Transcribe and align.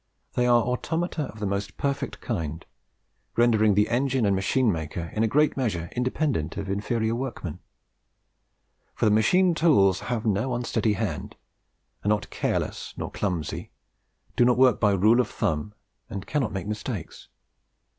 They 0.33 0.47
are 0.47 0.63
automata 0.63 1.25
of 1.25 1.39
the 1.39 1.45
most 1.45 1.77
perfect 1.77 2.21
kind, 2.21 2.65
rendering 3.37 3.75
the 3.75 3.87
engine 3.87 4.25
and 4.25 4.35
machine 4.35 4.71
maker 4.71 5.11
in 5.13 5.21
a 5.21 5.27
great 5.27 5.55
measure 5.55 5.91
independent 5.95 6.57
of 6.57 6.71
inferior 6.71 7.13
workmen. 7.13 7.59
For 8.95 9.05
the 9.05 9.11
machine 9.11 9.53
tools 9.53 9.99
have 9.99 10.25
no 10.25 10.55
unsteady 10.55 10.93
hand, 10.93 11.35
are 12.03 12.09
not 12.09 12.31
careless 12.31 12.95
nor 12.97 13.11
clumsy, 13.11 13.69
do 14.35 14.43
not 14.43 14.57
work 14.57 14.79
by 14.79 14.89
rule 14.93 15.19
of 15.21 15.29
thumb, 15.29 15.75
and 16.09 16.25
cannot 16.25 16.51
make 16.51 16.65
mistakes. 16.65 17.27